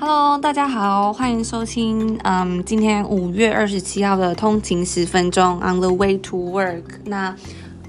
[0.00, 6.82] Hello，大家好，欢迎收听，嗯，今天五月二十七号的通勤十分钟，On the way to work。
[7.04, 7.36] 那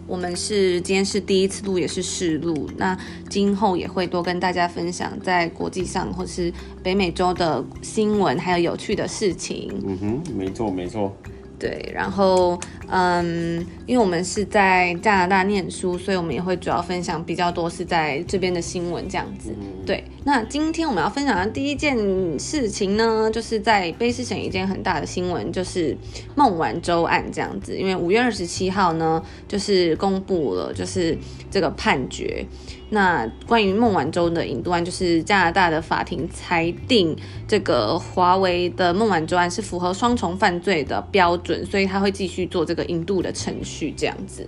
[0.05, 2.69] 我们是今天是第一次录，也是试录。
[2.75, 2.97] 那
[3.29, 6.53] 今后也会多跟大家分享在国际上或是
[6.83, 9.71] 北美洲的新闻，还有有趣的事情。
[9.87, 11.15] 嗯哼，没错没错。
[11.57, 12.59] 对，然后
[12.89, 19.55] 嗯，因为我们是在加拿大念书，所以我们也会主要分享比较多是在这边的新闻这样子。
[19.57, 21.97] 嗯、对，那今天我们要分享的第一件
[22.37, 25.97] 事情呢，就是在卑诗省一件很大的新闻，就是
[26.35, 27.75] 孟晚舟案这样子。
[27.75, 31.17] 因为五月二十七号呢，就是公布了就是
[31.49, 32.45] 这个判决。
[32.91, 37.17] 那关于孟晚舟的引渡案，就是加拿大的法庭裁定，
[37.47, 44.47] 这个华为的孟晚舟案是符合双重犯罪的标准，所以他会继续做这个引渡的程序，这样子。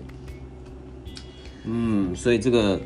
[1.63, 2.79] 嗯，所以这个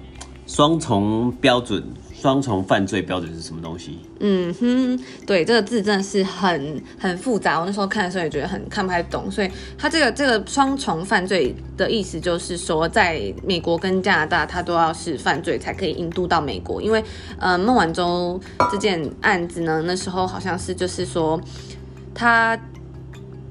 [0.46, 1.84] 双重标准。
[2.20, 4.00] 双重犯罪标准是什么东西？
[4.20, 7.60] 嗯哼，对，这个字真的是很很复杂。
[7.60, 9.30] 我那时候看的时候也觉得很看不太懂。
[9.30, 16.82] 所以它这个这个双重犯罪的意思就是说，在美国跟加拿大，它都要是犯罪才可以引渡到美国。
[16.82, 17.04] 因为
[17.38, 21.40] 呃，孟晚舟这件案子呢，那时候好像是就是说
[22.14, 22.60] 他。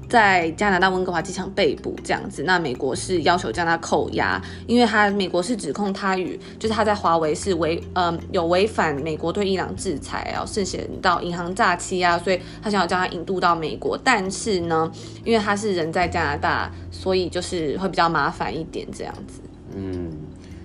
[0.09, 14.89] 在加拿大温哥华机场被捕这样子，那美国是要求将他扣押，因为他美国是指控他与就是他在华为是违呃有违反美国对伊朗制裁，然后涉嫌到银行诈欺啊，所以他想要将他引渡到美国，但是呢，
[15.25, 19.41] 因为他是人在加拿大，所以就是会比较麻烦一点这样子。
[19.75, 20.09] 嗯，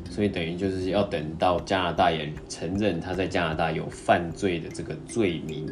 [0.09, 5.67] 所以等于就是要等到加拿大也承认他在加拿大有犯罪的这个罪名，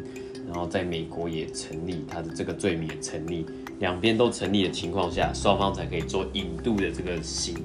[0.51, 3.45] 然后在美国也成立他的这个罪名也成立。
[3.79, 7.55] 两边都成立的情况下，双方才可以做引渡的这个行，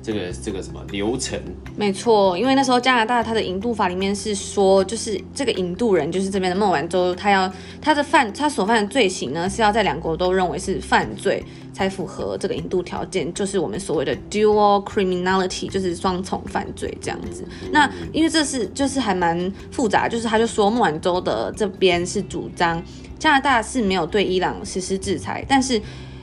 [0.00, 1.40] 这个这个什么流程？
[1.76, 11.42] 没错，因为那时候加拿大它的引渡法里面是说，就是这个引渡人就是这边的孟晚舟，他要他的犯他所犯的罪行呢，是要在两国都认为是犯罪
[11.78, 17.46] 才符合这个引渡条件，就是我们所谓的 dual criminality，就是双重犯罪这样子。
[17.70, 22.82] 那因为这是就是还蛮复杂，就是他就说孟晚舟的这边是主张。
[23.16, 25.80] 加拿大是没有对伊朗实施制裁，但是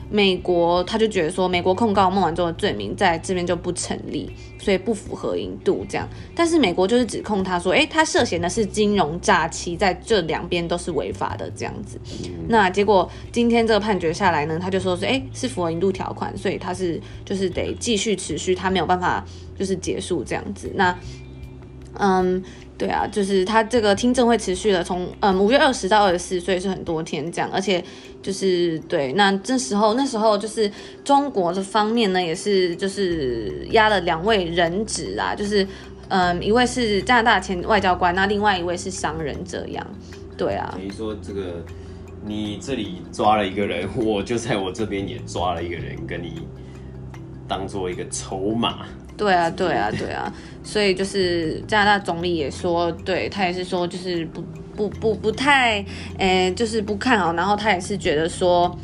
[0.08, 6.08] 美国他就觉得说，美国控告孟晚舟的罪名在这边就不成立，所以不符合引渡这样。
[6.34, 11.98] 但是美国就是指控他说，诶，他涉嫌的是金融诈欺，在这两边都是违法的这样子。
[12.48, 19.24] 那结果今天这个判决下来呢，他就说是，诶，是符合引渡条款，所以他是就是得继续持续，他没有办法
[19.58, 20.70] 就是结束这样子。
[20.74, 20.96] 那
[21.94, 22.42] 嗯。
[22.78, 27.82] 对啊，就是他这个听证会持续了从嗯五月二十到二十四，所以是很多天这样，而且
[28.22, 30.70] 就是对，那这时候那时候就是
[31.02, 35.66] 中国的方面呢，也是就是押了两位人质啊，就是
[36.08, 39.86] 嗯一位是加拿大前外交官，那另外一位是商人这样，
[40.36, 40.68] 对啊。
[40.76, 41.64] 等于说这个
[42.26, 46.42] 你这里抓了一个人，我就在我这边也抓了一个人，跟你
[47.48, 48.86] 当做一个筹码。
[49.16, 50.32] 对啊，对啊，对啊，
[50.62, 54.44] 所以就是加拿大总理也说，对，他也是说，就是不
[54.76, 55.84] 不不不太，
[56.18, 58.78] 诶，就是不看好，然后他也是觉得说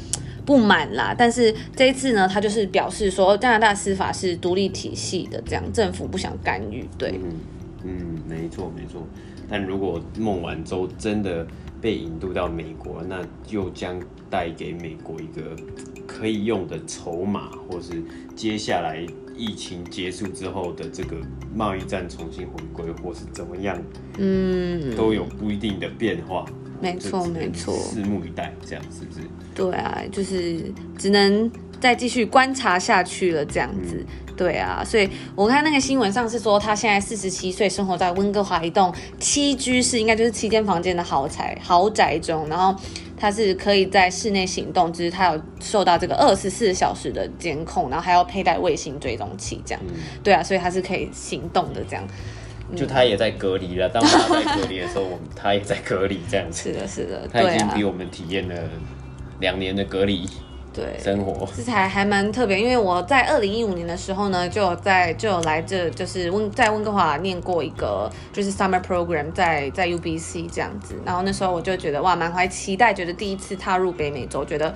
[0.47, 1.15] 不满啦。
[1.17, 6.89] 但是这一次呢，他就是表示说，加拿大司法是独立体系的，这样政府不想干预。
[6.97, 7.37] 对，嗯
[7.85, 9.07] 嗯，没错没错。
[9.51, 11.47] 但如果孟晚舟真的
[11.83, 13.21] 被引渡到美国，那
[13.51, 14.01] 又将
[14.31, 15.55] 带给美国一个
[16.07, 18.03] 可以用的筹码，或是
[18.35, 19.07] 接下来。
[19.35, 21.17] 疫情结束之后的这个
[21.55, 23.83] 贸易战重新回归，或是怎么样，
[24.19, 26.45] 嗯，都有不一定的变化。
[26.83, 29.21] 没错，没错，拭目以待，这样是不是？
[29.55, 31.51] 对啊，就是只能
[31.81, 34.05] 再继续观察下去了，这样子。
[34.29, 42.75] 嗯、对啊，所以我看那个新闻上是说，他现在四十七岁，生活在温哥华一栋七居室，应该就是七间房间的豪宅豪宅中，然后。
[43.15, 49.95] 他是可以在室内行动，就是他有受到这个二十四小时的监控，然后还要佩戴卫星追踪器，这样，嗯、
[50.25, 52.05] 对啊，所以他是可以行动的，这样。
[52.75, 56.73] 就他也在隔离了，当他在隔离的时候，我们他也在隔离，这样子。
[56.73, 58.57] 是的，是的，他已经比我们体验了
[59.39, 60.29] 两年的隔离。
[60.73, 74.75] 对，生活这才还蛮特别，因为我在二零一五年的时候呢，就有在就有来这就是温在温哥华念过一个就是 summer program，在在 UBC 这样子，然后那时候我就觉得哇，满怀期待，觉得第一次踏入北美洲，觉得。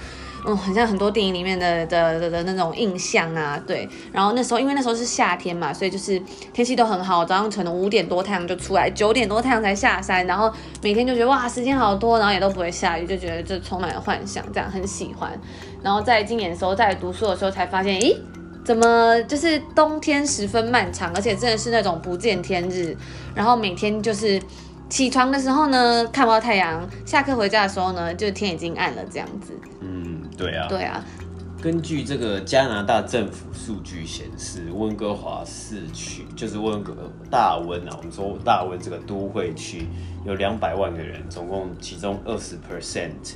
[0.49, 3.89] 嗯，很像很多电影里面的的的的那种印象啊，对。
[4.13, 6.23] 然后那时候，因为那时候是夏天嘛，所以就是
[6.53, 15.37] 天气都很好，早上可能五点多太阳就出来，九点多太阳才下山，然后每天就觉得哇，时间好多，然后也都不会下雨，就觉得这充满了幻想，这样很喜欢。
[15.87, 18.17] 然后在今年的时候，在读书的时候才发现，咦，
[18.65, 22.97] 怎么就是冬天十分漫长，而且真的是那种不见天日，
[23.37, 24.43] 然后每天就是。
[24.89, 29.53] 起床的时候呢，看不到太阳；下课回家的时候呢，就天已经暗了，这样子。
[29.81, 30.69] 嗯，对啊。
[30.69, 31.05] 对啊。
[31.61, 36.95] 根据这个加拿大政府数据显示，温哥华市区就是温哥
[37.29, 39.89] 大温啊，我们说大温这个都会区
[40.25, 43.35] 有两百万个人，总共其中二十 percent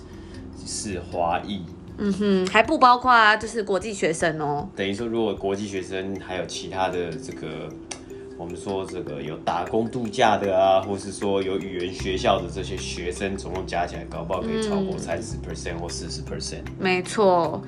[0.64, 1.64] 是华裔。
[2.02, 4.66] 嗯哼，还不包括啊，就是国际学生哦。
[4.74, 7.68] 等于说，如果国际学生还有其他的这个，
[8.38, 16.62] 我们说这个有打工度假的啊，或是说有语言学校的这些学生，总共加起来，搞不好可以超过三十 percent 或四十 percent。
[16.78, 17.62] 没错。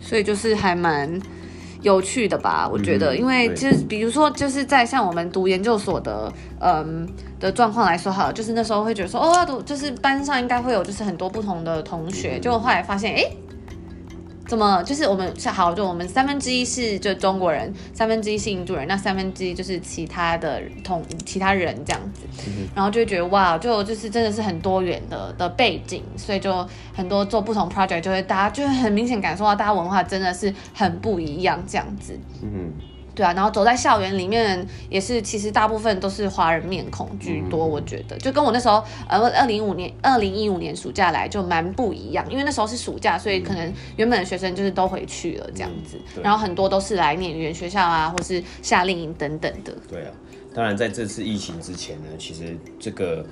[0.00, 1.20] 所以就是还蛮
[1.84, 7.06] 有趣的吧，我觉得，因为就是比如说，就是在像我们读研究所的，嗯
[7.38, 13.30] 的状况来说，好，就是那时候会觉得说，哦，要读就是班上应该会有就是很多不同的同学，结果后来发现，哎。
[14.46, 32.18] 怎么就是我们是好，就我们三分之一是就中国人，三分之一是印度人，那三分之一就是其他的同其他人这样子，嗯、然后就会觉得哇，就就是真的是很多元的的背景，所以就很多做不同 project 就会大家就会很明显感受到大家文化真的是很不一样这样子。
[32.42, 32.72] 嗯。
[33.14, 37.64] 对啊，然后走在校园里面也是，其实大部分都是华人面孔居多。
[37.64, 49.72] 我觉得就跟我那时候呃，二零五年、二零一五年暑假来就蛮不一样，因为那时候是暑假，所以可能原本的学生就是都回去了这样子，然后很多都是来念语言学校啊，或是夏令营等等的。
[49.88, 50.10] 对啊，
[50.54, 53.24] 当然在这次疫情之前呢，其实这个。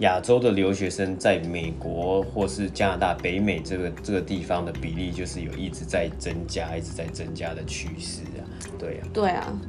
[0.00, 8.40] 亚洲的留学生在美国或是加拿大、北美这个这个地方的比例，就是有一直在增加、一直在增加的趋势啊。
[8.78, 9.60] 对啊，对啊，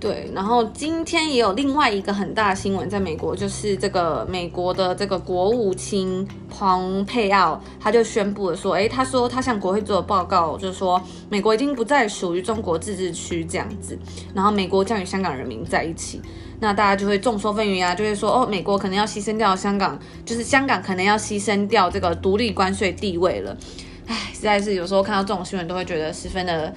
[0.00, 0.30] 对。
[0.34, 13.98] 然后今天也有另外一个很大的新闻，在美国，就是这个美国的这个国务卿蓬佩奥，他就宣布了说，哎，他说他向国会做的报告，就是说美国已经不再属于中国自治区这样子，
[14.34, 16.20] 然后美国将与香港人民在一起。
[16.60, 23.56] 那大家就会众说纷纭啊，就会说哦，美国可能要牺牲掉香港，就是香港可能要牺牲掉这个独立关税地位了。
[24.08, 26.74] 唉，实在是有时候看到这种新闻都会觉得十分的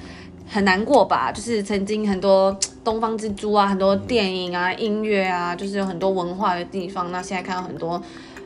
[0.51, 1.31] 很难过吧。
[1.31, 7.11] 就是曾经很多东方之珠啊，很多电影啊、音乐啊，就是有很多文化的地方。
[7.11, 8.01] 那现在看到很多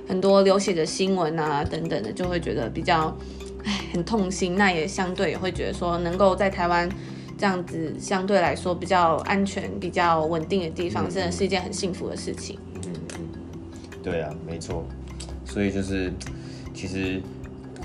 [0.08, 3.16] 很多流血的新闻啊等等的，就会觉得比较
[3.64, 4.56] 唉很痛心。
[4.56, 6.88] 那也相对也会觉得说，能够在台湾。
[7.38, 12.58] 这样子相对来说比较安全、比较稳定的地方，真的是一件很幸福的事情。
[12.76, 13.20] 嗯嗯，
[14.02, 14.86] 对啊，没错。
[15.44, 16.14] 所以就是，
[16.74, 17.22] 其实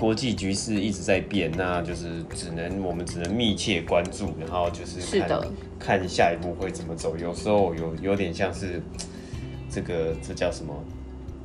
[0.01, 5.39] 国际局势一直在变，那就是只能我们只能密切关注，然后就是看
[5.77, 7.15] 看下一步会怎么走。
[7.15, 8.81] 有时候有有点像是
[9.69, 10.73] 这个这叫什么？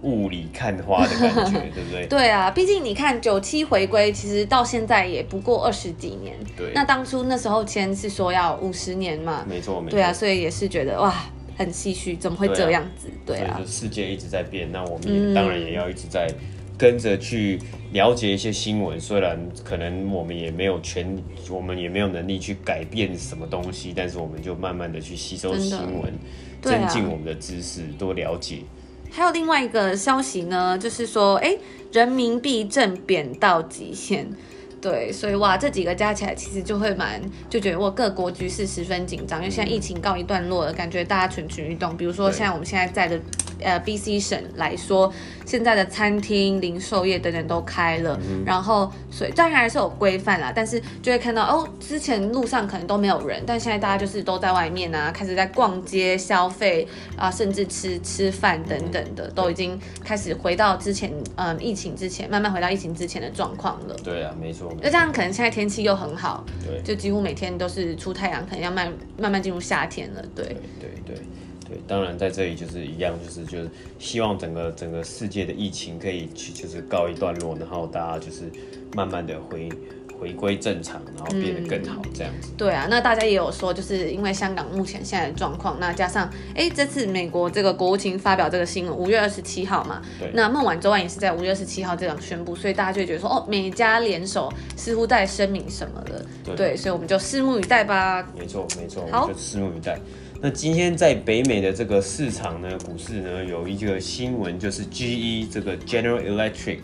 [0.03, 2.07] 雾里看花的感觉， 对不对？
[2.07, 6.35] 对啊，毕竟你看九七回归，其实到现在也不过二十几年。
[6.57, 9.45] 对，那当初那时候签是说要五十年嘛？
[9.47, 9.97] 没错，没错。
[9.97, 11.13] 对啊，所以也是觉得哇，
[11.59, 13.09] 很唏嘘，怎么会这样子？
[13.27, 16.29] 对啊，对啊，世界一直在变，那我们也当然也要一直在
[16.79, 17.59] 跟着去
[17.93, 18.99] 了解一些新闻。
[18.99, 21.17] 嗯、虽然可能我们也没有权，
[21.51, 26.13] 我们也没有能力去改变什么东西，但是我们就慢慢的去吸收新闻，
[26.61, 28.59] 增进我们的知识，多了解。
[29.11, 31.57] 还有另外一个消息呢，就是说，哎，
[31.93, 34.29] 人民币正贬到极限。
[34.79, 41.97] 对，所以哇，这几个加起来其实就会蛮，就觉得我各国局势十分紧张，因为现在疫情告一段落了，感觉大家蠢蠢欲动。
[41.97, 43.19] 比如说，现在我们现在在的
[43.61, 45.13] 呃 BC 省来说，
[45.45, 56.87] 现在的餐厅、零售业等等都开了，嗯、然后所以当然还是有规范啦，但是就会看到哦，之前路上可能都没有人，但现在大家就是都在外面啊，开始在逛街消费
[57.17, 63.97] 啊，甚至吃吃饭等等的，都已经开始回到之前嗯疫情之前，慢慢回到疫情之前的状况了。
[64.03, 64.73] 对啊，没错。
[64.83, 71.17] 那这样可能现在天气又很好，对，就几乎每天都是出太阳，可能要慢慢慢进入夏天了，对，对对对
[71.69, 78.51] 对，当然在这里就是一样，就是就是希望整个整个世界的疫情可以去就是告一段落，然后大家就是
[78.95, 79.69] 慢慢的回。
[80.19, 82.51] 回归正常，然后变得更好，这样子。
[82.57, 90.31] 对啊，那大家也有说，就是因为香港目前现在的状况，那加上哎，这次美国这个国务卿发表这个新闻，五月二十七号嘛，对。
[90.33, 96.25] 那孟晚舟案也是在五月二十七号这样宣布，所以大家就会觉得说，哦，美加联手似乎在声明什么了。
[96.43, 98.27] 对，对，所以我们就拭目以待吧。
[98.39, 100.01] 没错，没错，好，我们就拭目以待。
[100.39, 106.81] 那今天在北美的这个市场呢，股市呢，有一个新闻，就是 GE 这个 General Electric。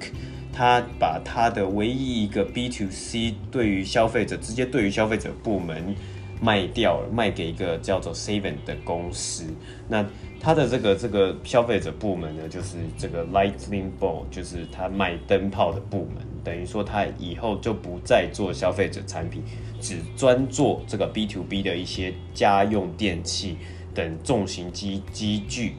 [0.54, 5.94] 它把它的唯一一个 B to C 对于消费者直接对于消费者部门
[6.42, 9.44] 卖掉了，卖给一个叫做 saven 的公司。
[9.88, 10.04] 那
[10.40, 16.26] 他的这个这个消费者部门呢，就是这个 Lightning Bolt，就是他卖灯泡的部门。
[16.42, 19.44] 等于说他以后就不再做消费者产品，
[19.80, 23.56] 只专做这个 B to B 的一些家用电器
[23.94, 25.75] 等重型机机具。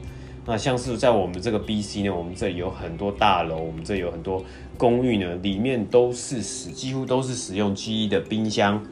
[0.46, 4.42] 那像是在我们这个 BC 呢，我们这里有很多大楼，我们这有很多
[4.78, 8.82] 公寓呢，里面都是使几乎都是使用 GE 的冰箱、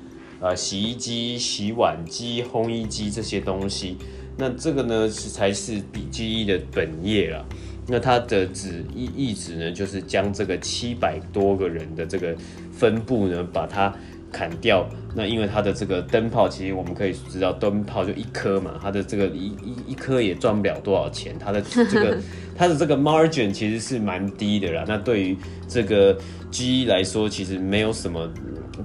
[0.42, 3.96] 呃洗衣机、洗碗机、烘衣机这些东西。
[4.36, 5.80] 那这个呢是才是
[6.10, 7.44] GE 的本业啦。
[7.86, 12.34] 那它的旨意意旨呢，就是将这个七百多个人的这个
[12.72, 13.94] 分布呢，把它
[14.32, 14.88] 砍掉。
[15.14, 22.18] 那因为它的这个灯泡，其实我们可以知道，灯泡就一颗嘛，它的这个一一一颗也赚不了多少钱，它的这个
[22.56, 24.84] 它的这个 margin 其实是蛮低的啦。
[24.88, 25.36] 那对于
[25.68, 26.16] 这个
[26.50, 28.28] GE 来说，其实没有什么。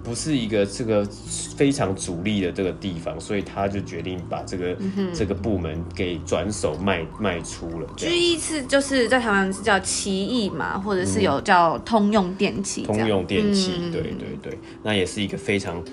[0.03, 1.06] 不是一个这个
[1.56, 7.88] 非常主力的这个地方，所以他就决定把这个、嗯、这个部门给转手卖卖出了。
[7.96, 12.84] 居一是就是在台湾是叫奇异嘛，或者是有叫通用电器。
[12.84, 15.84] 通用电器，嗯、对对对，那也是一个非常。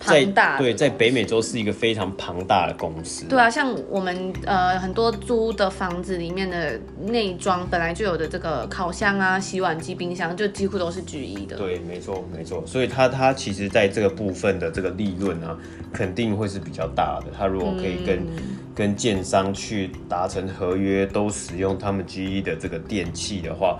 [0.00, 3.24] 庞大对，在北美洲是一个非常庞大的公司。
[3.26, 11.56] 对啊，像我们呃很多租的房子里面的内装本来就有的这个烤箱啊、洗碗机、冰箱，就几乎都是 GE 的。
[11.56, 12.62] 对，没错没错。
[12.66, 15.56] 所以它它其实在这个部分的这个利润啊，
[15.92, 17.26] 肯定会是比较大的。
[17.36, 23.78] 它如果可以跟、嗯、跟建商去达成合约，都使用他们 GE 的这个电器的话，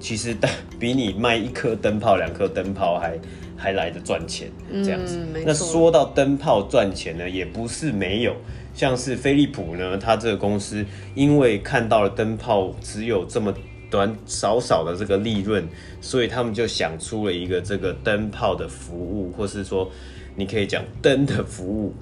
[0.00, 0.34] 其实
[0.78, 3.18] 比你卖一颗灯泡、两颗灯泡还。
[3.60, 4.48] 还来得赚钱
[4.84, 8.36] 这样子，嗯、那说到灯泡赚钱呢，也不是没有，
[8.72, 10.86] 像是飞利浦呢，它这个公司
[11.16, 13.52] 因为看到了灯泡只有这么
[13.90, 15.66] 短少少的这个利润，
[16.00, 19.90] 所以他们就想出了一个这个灯泡的服务，或是说
[20.36, 21.92] 你可以讲灯的服务，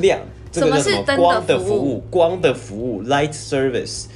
[0.00, 0.18] 亮，
[0.50, 1.16] 这个叫什么？
[1.16, 4.06] 光的服务，光的服务，light service，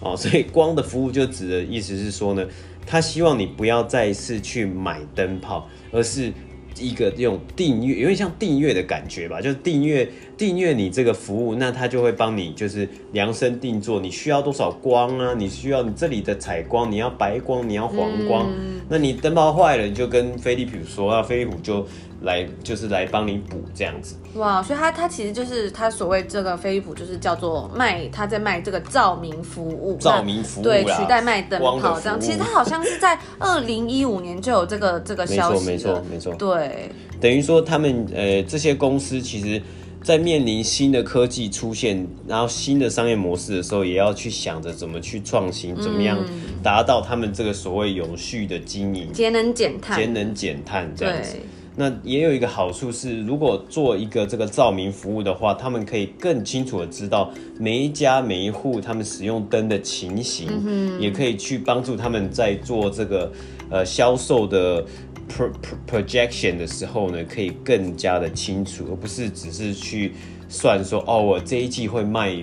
[0.00, 2.42] 哦，所以光的服务就指的意思是说呢。
[2.88, 6.32] 他希望你不要再次去买灯泡，而是
[6.78, 15.34] 一个用订阅，有点像订阅的感觉吧，就是订阅订阅你这个服务，那他就会帮你就是量身定做，你需要多少光啊？
[15.36, 21.86] 你需要你这里的采光，你要白光，你要黄光，嗯、那你灯泡坏了，你就跟飞利浦说，啊，飞利浦就。
[22.22, 24.60] 来就是来帮你补这样子，哇！
[24.60, 32.20] 所以他他其实就是他所谓这个飞利浦，就是叫做卖他在卖这个照明服务，照明服务对，取代卖灯泡这样。
[32.20, 36.34] 其实他好像是在二零一五年就有这个这个消息，没错没错没错。
[36.34, 39.62] 对，等于说他们呃这些公司其实，
[40.02, 46.18] 在面临新的科技出现，然后新的商业模式的时候，也要去想着怎么去创新，怎么样
[46.64, 51.36] 达到他们这个所谓永续的经营，节能减碳，节能减碳这样子。
[51.80, 63.30] 那也有一个好处是，如果做一个这个照明服务的话，他们可以更清楚的知道每一家每一户他们使用灯的情形，嗯、也可以去帮助他们在做这个
[63.70, 64.84] 呃销售的
[65.30, 70.14] pro, pro, projection 的时候呢，可以更加的清楚，而不是只是去
[70.48, 72.36] 算说哦，我这一季会卖。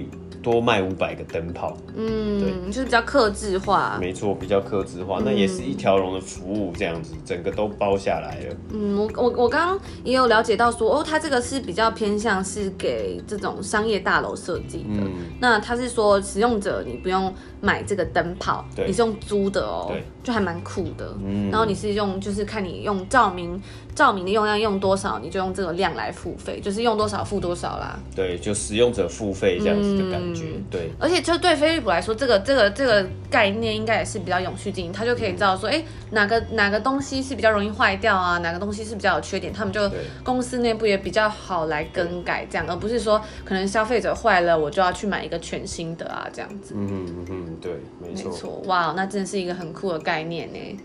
[0.45, 8.55] 多卖五百个灯泡，嗯，对，就是比较克制化，没错，比较克制化，嗯、那也是一条龙的服务，这样子，整个都包下来了。
[8.71, 15.01] 嗯，我我我刚刚也有了解到说，哦，它这个是比较偏向是给这种商业大楼设计的。
[15.01, 21.15] 嗯，那它是说使用者你不用买这个灯泡，对，你是用租的哦，对，就还蛮酷的。
[21.23, 23.61] 嗯，然后你是用就是看你用照明。
[23.95, 27.97] 照明的用量用多少，你就用这个量来付费，就是用多少付多少啦。
[28.13, 30.47] 对，就使用者付费这样子的感觉。
[30.53, 39.89] 嗯、对，而且就对飞利浦来说，这个这个这个概念应该也是比较永续经营，他就可以知道说，哎、欸，哪个哪个东西是比较容易坏掉啊，哪个东西是比较有缺点，他们就
[40.25, 46.73] 公司内部也比较好来更改这样，而不是说可能消费者坏了，我就要去买一个全新的啊这样子。
[46.75, 48.29] 嗯嗯嗯，对，没错。
[48.29, 50.79] 没错，哇，那真的是一个很酷的概念呢。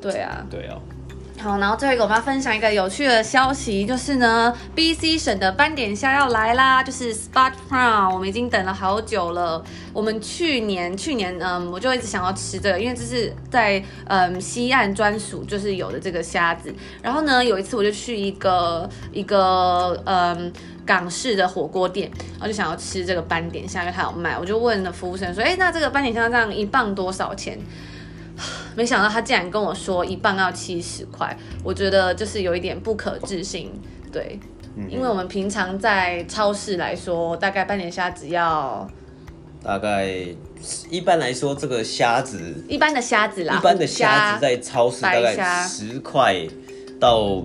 [0.00, 0.46] 对啊。
[0.50, 0.78] 对啊。
[1.38, 9.64] 好，然后最后一个我们要分享一个有趣的消息，就是呢，BC 省的斑点虾要来啦，就是 Spot Prawn，我们已经等了好久了。
[9.92, 16.72] 我们去年去年嗯，我就一直想要吃这个，因为这是在嗯西岸专属，就是有的这个虾子。
[17.02, 20.52] 然后呢，有一次我就去一个一个嗯
[20.86, 27.58] 港式的火锅店，然后就想要吃这个斑点虾，因为它有卖，我就问了服务生说，哎，那这个斑点虾这样一磅多少钱？
[28.74, 33.70] 没想到他竟然跟我说一磅要七十块，我觉得就是有一点不可置信，
[34.10, 34.38] 对，
[34.76, 38.88] 嗯、因为我们平常在超市来说，大概斑点虾只要，
[39.62, 40.08] 大概
[40.90, 46.46] 一般来说这个虾子，一般的虾子啦，一般的虾子在超市大概十块
[46.98, 47.44] 到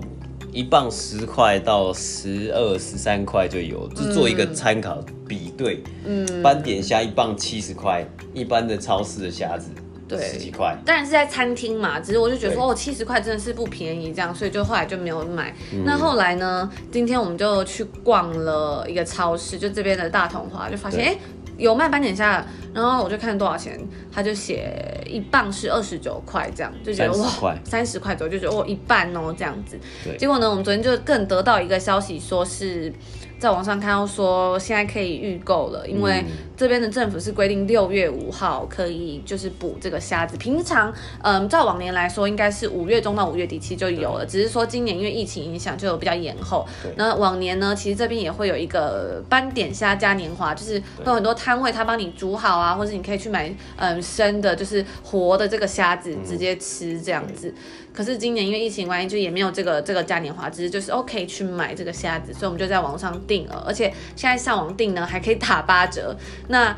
[0.50, 8.02] 一磅十块到十二十三块就有，就做一个参考比对，嗯，斑点虾一磅七十块，
[8.32, 9.68] 一般的超市的虾子。
[10.08, 12.00] 对，十几块，当然是在餐厅嘛。
[12.00, 15.54] 只是我就觉得说，哦，七十块真的是不便宜，这样，所以就后来就没有买。
[15.72, 16.70] 嗯、那后来呢？
[16.90, 23.78] 今天我们就去逛了一个超市，就这边的大统华，就发现，哎对，有卖斑点虾，然后我就看多少钱，
[24.10, 24.72] 他就写
[25.06, 27.12] 一磅是二十九块，这样就觉得
[27.42, 29.78] 哇，三十块左右，就觉得哦一半哦这样子。
[30.04, 30.16] 对。
[30.16, 32.92] 结果呢，我们昨天就更得到一个消息，说是。
[33.40, 36.24] 在网上看到说现在可以预购了，因为
[36.58, 40.36] 这边的政府是规定六月五号可以就是捕这个虾子。
[40.38, 46.66] 平常，嗯，照往年来说应该是五月中到五月底期就有了，只是说今年因为疫情影响就有比较延后。
[46.96, 57.54] 那往年呢，其实这边也会有一个斑点虾嘉年华，就是会有很多摊位他帮你煮好啊，或者你可以去买嗯生的，就是活的这个虾子直接吃这样子。
[57.94, 66.16] 可是今年因为疫情关系，就也没有这个这个嘉年华，只是就是 OK 去买这个虾子，所以我们就在网上订了，而且现在上网订呢还可以打八折。
[66.48, 66.76] 那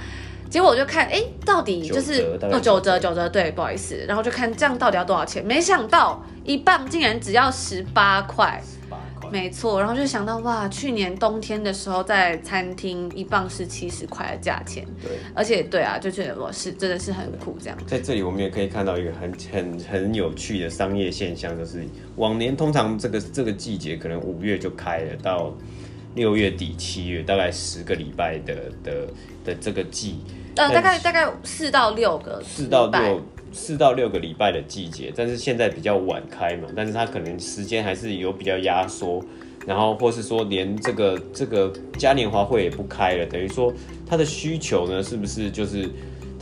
[0.48, 5.44] 结果我就看，哎，到底就是哦九折九折，对，不好意思，然后就看这样到底要多少钱？
[5.44, 8.62] 没想到一磅竟然只要十八块。
[9.32, 17.78] 没错，然后就想到哇，去年冬天的时候在餐厅一磅是七十块的价钱，对，而且对啊，就觉得我是真的是很苦这样。
[17.86, 21.86] 在这里我们也可以看到一个很很很有趣的商业现象，就是
[22.16, 25.54] 往年通常这个这个季节可能五月就开了，到
[26.14, 29.06] 六月底七月大概十个礼拜的的
[29.44, 30.18] 的这个季，
[30.56, 33.22] 呃，大概大概四到六个四到六。
[33.52, 39.20] 四到六个礼拜的季节，但是现在比较晚开嘛，但是它可能时间还是有比较压缩，
[39.66, 43.74] 然后或是说连这个这个嘉年华会也不开了，等于说
[44.06, 45.90] 它的需求呢，是不是就是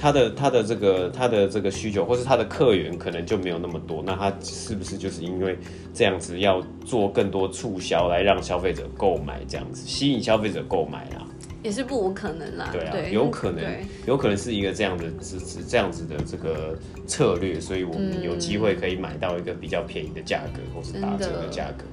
[0.01, 5.59] 它的他的这个他的这个需求，或是他的客源可能就没有那么多，那他是不是就是因为
[5.93, 11.27] 这样子要做更多促销来让消费者购买，这样子吸引消费者购买啦？
[11.65, 13.65] 也是不无可能啦，对啊，对有可能，
[14.07, 16.79] 有可能是一个这样的，是是这样子的这个
[17.09, 21.85] 策略，所以我们有机会可以买到一个比较便宜的价格，或是打折的价格。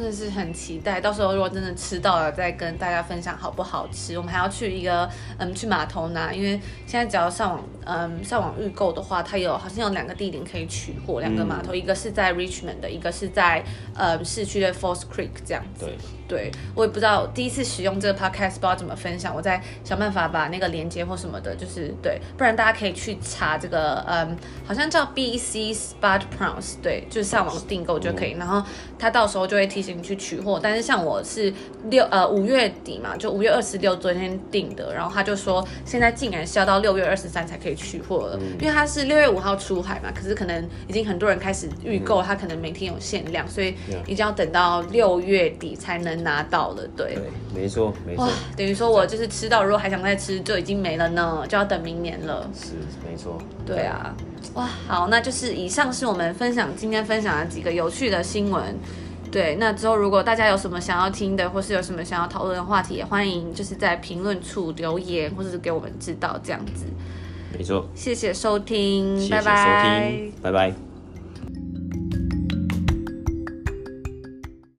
[0.00, 4.16] 真的是很期待，到时候如果真的吃到了，再跟大家分享好不好吃。
[4.16, 15.86] 我们还要去一个，嗯，去码头拿，因为现在只要上网，嗯，上网预购的话，它有好像有两个地点可以取货，两个码头，嗯、一个是在 Richmond 的，一个是在，嗯，市区的 False Creek 这样子。
[15.86, 15.98] 对，
[16.28, 28.62] 对我也不知道第一次使用这个 Podcast 不知道怎么分享，我再想办法把那个链接或什么的，就是对，不然大家可以去查这个，嗯，好像叫 BC Spot Prawns，对，就是上网订购就可以，嗯、然后
[28.98, 31.52] 它到时候就会提醒你去取货，但是像我是
[31.88, 43.74] 六呃五月底嘛，就五月二十六昨天订的，然后他就说现在竟然是要到六月二十三才可以取货了，嗯、因为它是六月五号出海嘛，可是可能已经很多人开始预购，他、嗯、可能每天有限量，所以
[44.06, 46.86] 一定要等到六月底才能拿到了。
[46.96, 52.48] 对，对没错，没错，等于说我就是吃到，如果还想再吃，就已经没了呢，就要等明年了。
[52.54, 52.72] 是，
[53.08, 53.38] 没错。
[53.66, 54.14] 对啊，
[54.54, 58.76] 哇，好，那就是以上是我们分享今天分享的几个有趣的新闻。
[59.32, 66.86] 对，那之后如果大家有什么想要听的，或是有什么想要讨论的话题，也欢迎就是在评论处留言，或者是给我们知道这样子。
[67.56, 70.89] 没错，谢谢收听，谢谢收听，拜拜，拜拜。